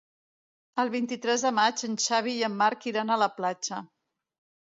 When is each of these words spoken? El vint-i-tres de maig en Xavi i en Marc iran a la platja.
El 0.83 0.89
vint-i-tres 0.93 1.43
de 1.47 1.51
maig 1.57 1.83
en 1.89 1.97
Xavi 2.05 2.35
i 2.39 2.47
en 2.49 2.57
Marc 2.63 2.87
iran 2.93 3.13
a 3.17 3.21
la 3.27 3.31
platja. 3.37 3.83